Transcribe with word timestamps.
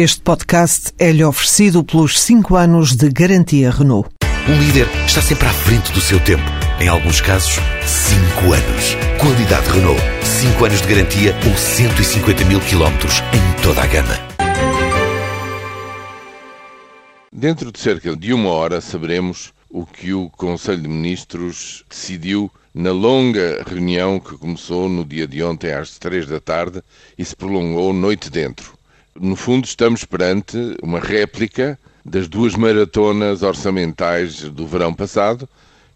Este 0.00 0.20
podcast 0.20 0.92
é-lhe 0.96 1.24
oferecido 1.24 1.82
pelos 1.82 2.20
5 2.20 2.54
anos 2.54 2.94
de 2.94 3.08
garantia 3.08 3.68
Renault. 3.68 4.08
Um 4.48 4.56
líder 4.56 4.86
está 5.04 5.20
sempre 5.20 5.48
à 5.48 5.52
frente 5.52 5.90
do 5.90 6.00
seu 6.00 6.20
tempo. 6.20 6.44
Em 6.80 6.86
alguns 6.86 7.20
casos, 7.20 7.56
5 7.84 8.52
anos. 8.52 8.94
Qualidade 9.20 9.68
Renault. 9.68 10.00
5 10.22 10.64
anos 10.64 10.82
de 10.82 10.86
garantia 10.86 11.34
ou 11.44 11.56
150 11.56 12.44
mil 12.44 12.60
quilómetros 12.60 13.14
em 13.34 13.60
toda 13.60 13.82
a 13.82 13.86
gama. 13.88 14.14
Dentro 17.32 17.72
de 17.72 17.80
cerca 17.80 18.14
de 18.14 18.32
uma 18.32 18.50
hora 18.50 18.80
saberemos 18.80 19.52
o 19.68 19.84
que 19.84 20.14
o 20.14 20.30
Conselho 20.30 20.82
de 20.82 20.88
Ministros 20.88 21.84
decidiu 21.90 22.48
na 22.72 22.92
longa 22.92 23.64
reunião 23.66 24.20
que 24.20 24.38
começou 24.38 24.88
no 24.88 25.04
dia 25.04 25.26
de 25.26 25.42
ontem 25.42 25.72
às 25.72 25.98
três 25.98 26.24
da 26.24 26.38
tarde 26.38 26.84
e 27.18 27.24
se 27.24 27.34
prolongou 27.34 27.92
noite 27.92 28.30
dentro. 28.30 28.77
No 29.14 29.36
fundo, 29.36 29.64
estamos 29.64 30.04
perante 30.04 30.56
uma 30.82 31.00
réplica 31.00 31.78
das 32.04 32.28
duas 32.28 32.54
maratonas 32.54 33.42
orçamentais 33.42 34.42
do 34.42 34.66
verão 34.66 34.94
passado, 34.94 35.48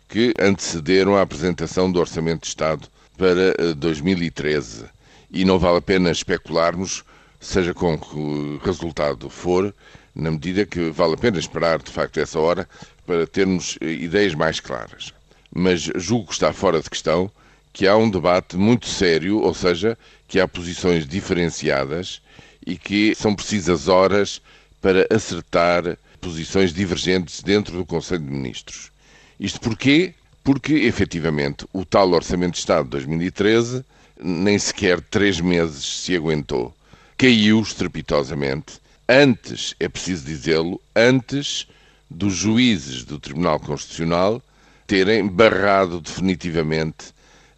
que 0.08 0.34
antecederam 0.38 1.16
a 1.16 1.22
apresentação 1.22 1.90
do 1.90 2.00
Orçamento 2.00 2.42
de 2.42 2.48
Estado 2.48 2.88
para 3.16 3.74
2013. 3.74 4.84
Eh, 4.84 4.88
e 5.30 5.44
não 5.44 5.58
vale 5.58 5.78
a 5.78 5.80
pena 5.80 6.10
especularmos, 6.10 7.02
seja 7.40 7.72
com 7.72 7.96
que 7.98 8.60
resultado 8.62 9.30
for, 9.30 9.74
na 10.14 10.30
medida 10.30 10.66
que 10.66 10.90
vale 10.90 11.14
a 11.14 11.16
pena 11.16 11.38
esperar, 11.38 11.80
de 11.80 11.90
facto, 11.90 12.18
essa 12.20 12.38
hora 12.38 12.68
para 13.06 13.26
termos 13.26 13.78
eh, 13.80 13.86
ideias 13.86 14.34
mais 14.34 14.60
claras. 14.60 15.14
Mas 15.54 15.88
julgo 15.94 16.26
que 16.26 16.34
está 16.34 16.52
fora 16.52 16.80
de 16.80 16.90
questão 16.90 17.30
que 17.72 17.86
há 17.86 17.96
um 17.96 18.10
debate 18.10 18.56
muito 18.56 18.86
sério, 18.86 19.40
ou 19.40 19.54
seja, 19.54 19.96
que 20.28 20.38
há 20.38 20.46
posições 20.46 21.06
diferenciadas 21.06 22.20
e 22.66 22.76
que 22.76 23.14
são 23.14 23.34
precisas 23.34 23.88
horas 23.88 24.40
para 24.80 25.06
acertar 25.10 25.96
posições 26.20 26.72
divergentes 26.72 27.42
dentro 27.42 27.76
do 27.76 27.86
Conselho 27.86 28.24
de 28.24 28.30
Ministros. 28.30 28.90
Isto 29.38 29.60
porquê? 29.60 30.14
Porque, 30.44 30.74
efetivamente, 30.74 31.66
o 31.72 31.84
tal 31.84 32.10
Orçamento 32.12 32.52
de 32.52 32.58
Estado 32.58 32.84
de 32.84 32.90
2013 32.90 33.84
nem 34.22 34.58
sequer 34.58 35.00
três 35.00 35.40
meses 35.40 35.84
se 35.84 36.16
aguentou. 36.16 36.74
Caiu 37.16 37.60
estrepitosamente. 37.60 38.80
Antes, 39.08 39.74
é 39.80 39.88
preciso 39.88 40.24
dizê-lo, 40.24 40.80
antes 40.94 41.66
dos 42.08 42.34
juízes 42.34 43.04
do 43.04 43.18
Tribunal 43.18 43.58
Constitucional 43.58 44.42
terem 44.86 45.26
barrado 45.26 46.00
definitivamente 46.00 47.12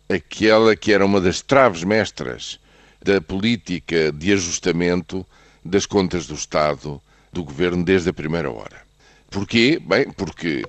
aquela 0.09 0.77
que 0.77 0.93
era 0.93 1.05
uma 1.05 1.21
das 1.21 1.43
traves 1.43 1.83
mestras 1.83 2.59
da 3.05 3.21
política 3.21 4.11
de 4.11 4.33
ajustamento 4.33 5.27
das 5.63 5.85
contas 5.85 6.27
do 6.27 6.35
Estado 6.35 7.01
do 7.31 7.45
Governo 7.45 7.85
desde 7.85 8.09
a 8.09 8.15
primeira 8.15 8.51
hora. 8.51 8.83
Porquê? 9.31 9.79
Bem, 9.79 10.11
porque 10.11 10.65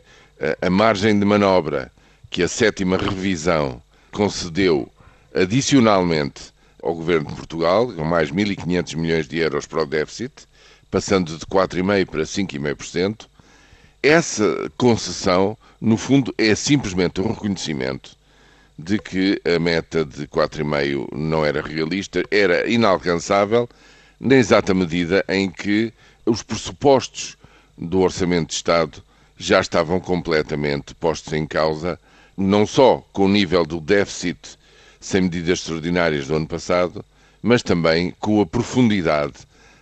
a 0.61 0.69
margem 0.69 1.17
de 1.17 1.25
manobra 1.25 1.89
que 2.29 2.43
a 2.43 2.47
sétima 2.49 2.97
revisão 2.97 3.81
concedeu 4.11 4.91
adicionalmente 5.33 6.53
ao 6.83 6.93
Governo 6.93 7.29
de 7.29 7.35
Portugal, 7.35 7.87
com 7.93 8.03
mais 8.03 8.31
1.500 8.31 8.95
milhões 8.97 9.27
de 9.29 9.37
euros 9.37 9.65
para 9.65 9.83
o 9.83 9.85
déficit, 9.85 10.45
passando 10.91 11.37
de 11.37 11.45
4,5% 11.45 12.05
para 12.05 12.23
5,5%, 12.23 13.27
essa 14.03 14.69
concessão, 14.77 15.57
no 15.79 15.95
fundo, 15.95 16.35
é 16.37 16.53
simplesmente 16.53 17.21
um 17.21 17.29
reconhecimento 17.29 18.14
de 18.77 18.99
que 18.99 19.41
a 19.45 19.57
meta 19.57 20.03
de 20.03 20.27
4,5 20.27 21.07
não 21.13 21.45
era 21.45 21.61
realista, 21.61 22.23
era 22.29 22.69
inalcançável, 22.69 23.69
na 24.19 24.35
exata 24.35 24.73
medida 24.73 25.23
em 25.29 25.49
que 25.49 25.93
os 26.25 26.43
pressupostos 26.43 27.37
do 27.77 27.99
Orçamento 28.01 28.49
de 28.49 28.55
Estado 28.55 29.03
já 29.37 29.59
estavam 29.59 29.99
completamente 29.99 30.93
postos 30.95 31.33
em 31.33 31.45
causa, 31.45 31.99
não 32.37 32.65
só 32.65 33.05
com 33.11 33.25
o 33.25 33.29
nível 33.29 33.65
do 33.65 33.79
déficit 33.79 34.57
sem 34.99 35.21
medidas 35.21 35.59
extraordinárias 35.59 36.27
do 36.27 36.35
ano 36.35 36.47
passado, 36.47 37.03
mas 37.41 37.61
também 37.61 38.13
com 38.19 38.41
a 38.41 38.45
profundidade 38.45 39.35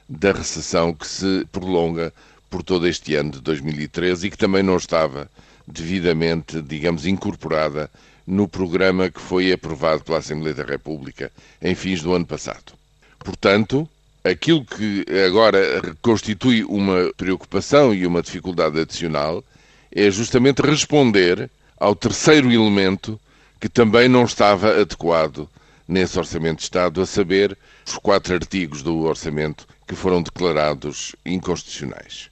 da 0.10 0.32
recessão 0.32 0.94
que 0.94 1.08
se 1.08 1.46
prolonga 1.52 2.14
por 2.50 2.62
todo 2.62 2.88
este 2.88 3.16
ano 3.16 3.32
de 3.32 3.42
2013 3.42 4.28
e 4.28 4.30
que 4.30 4.38
também 4.38 4.62
não 4.62 4.78
estava 4.78 5.30
devidamente, 5.68 6.62
digamos, 6.62 7.06
incorporada 7.06 7.90
no 8.26 8.48
programa 8.48 9.10
que 9.10 9.20
foi 9.20 9.52
aprovado 9.52 10.04
pela 10.04 10.20
Assembleia 10.20 10.56
da 10.56 10.64
República 10.64 11.32
em 11.62 11.76
fins 11.76 12.02
do 12.02 12.14
ano 12.14 12.26
passado. 12.26 12.74
Portanto, 13.20 13.88
aquilo 14.24 14.64
que 14.66 15.06
agora 15.26 15.60
constitui 16.02 16.64
uma 16.64 17.12
preocupação 17.18 17.94
e 17.94 18.08
uma 18.08 18.22
dificuldade 18.22 18.80
adicional 18.80 19.44
é 19.92 20.10
justamente 20.10 20.62
responder 20.62 21.50
ao 21.78 21.96
terceiro 21.96 22.52
elemento 22.52 23.20
que 23.60 23.70
também 23.70 24.08
não 24.08 24.24
estava 24.24 24.82
adequado 24.82 25.50
nesse 25.88 26.18
Orçamento 26.18 26.58
de 26.58 26.64
Estado, 26.64 27.02
a 27.02 27.06
saber, 27.06 27.58
os 27.86 27.98
quatro 27.98 28.34
artigos 28.34 28.82
do 28.82 29.00
Orçamento 29.02 29.68
que 29.88 29.96
foram 29.96 30.22
declarados 30.22 31.16
inconstitucionais. 31.26 32.30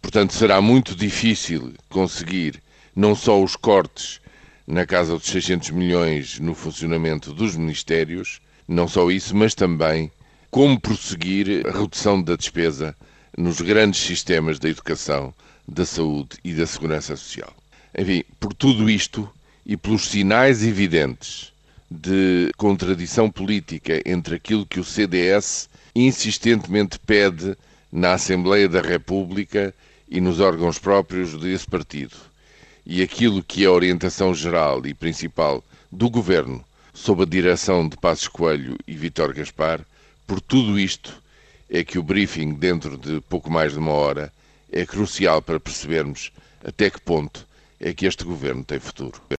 Portanto, 0.00 0.34
será 0.34 0.60
muito 0.60 0.94
difícil 0.94 1.74
conseguir 1.88 2.62
não 2.94 3.14
só 3.14 3.42
os 3.42 3.56
cortes 3.56 4.20
na 4.72 4.86
casa 4.86 5.18
dos 5.18 5.26
600 5.26 5.68
milhões 5.68 6.40
no 6.40 6.54
funcionamento 6.54 7.30
dos 7.34 7.54
ministérios, 7.56 8.40
não 8.66 8.88
só 8.88 9.10
isso, 9.10 9.36
mas 9.36 9.54
também 9.54 10.10
como 10.50 10.80
prosseguir 10.80 11.66
a 11.66 11.78
redução 11.78 12.22
da 12.22 12.36
despesa 12.36 12.96
nos 13.36 13.60
grandes 13.60 14.00
sistemas 14.00 14.58
da 14.58 14.70
educação, 14.70 15.34
da 15.68 15.84
saúde 15.84 16.38
e 16.42 16.54
da 16.54 16.66
segurança 16.66 17.14
social. 17.16 17.54
Enfim, 17.98 18.24
por 18.40 18.54
tudo 18.54 18.88
isto 18.88 19.28
e 19.66 19.76
pelos 19.76 20.08
sinais 20.08 20.64
evidentes 20.64 21.52
de 21.90 22.50
contradição 22.56 23.30
política 23.30 24.00
entre 24.06 24.36
aquilo 24.36 24.64
que 24.64 24.80
o 24.80 24.84
CDS 24.84 25.68
insistentemente 25.94 26.98
pede 26.98 27.54
na 27.92 28.14
Assembleia 28.14 28.70
da 28.70 28.80
República 28.80 29.74
e 30.08 30.18
nos 30.18 30.40
órgãos 30.40 30.78
próprios 30.78 31.38
desse 31.38 31.66
partido 31.66 32.31
e 32.84 33.02
aquilo 33.02 33.42
que 33.42 33.64
é 33.64 33.66
a 33.66 33.72
orientação 33.72 34.34
geral 34.34 34.84
e 34.86 34.92
principal 34.92 35.64
do 35.90 36.10
Governo 36.10 36.64
sob 36.92 37.22
a 37.22 37.26
direção 37.26 37.88
de 37.88 37.96
Passos 37.96 38.28
Coelho 38.28 38.76
e 38.86 38.94
Vítor 38.94 39.32
Gaspar, 39.32 39.80
por 40.26 40.40
tudo 40.40 40.78
isto 40.78 41.22
é 41.70 41.82
que 41.82 41.98
o 41.98 42.02
briefing 42.02 42.54
dentro 42.54 42.98
de 42.98 43.20
pouco 43.22 43.50
mais 43.50 43.72
de 43.72 43.78
uma 43.78 43.92
hora 43.92 44.32
é 44.70 44.84
crucial 44.84 45.40
para 45.40 45.60
percebermos 45.60 46.32
até 46.64 46.90
que 46.90 47.00
ponto 47.00 47.46
é 47.80 47.92
que 47.92 48.06
este 48.06 48.24
Governo 48.24 48.64
tem 48.64 48.78
futuro. 48.78 49.22